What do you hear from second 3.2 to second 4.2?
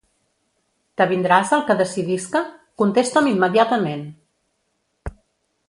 immediatament!